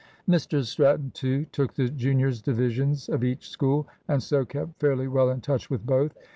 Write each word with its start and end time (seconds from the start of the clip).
Mr 0.27 0.65
Stratton, 0.65 1.11
too, 1.13 1.45
took 1.51 1.75
the 1.75 1.87
juniors' 1.87 2.41
divisions 2.41 3.07
of 3.07 3.23
each 3.23 3.47
school, 3.47 3.87
and 4.07 4.23
so 4.23 4.43
kept 4.43 4.79
fairly 4.79 5.07
well 5.07 5.29
in 5.29 5.41
touch 5.41 5.69
with 5.69 5.85
both. 5.85 6.17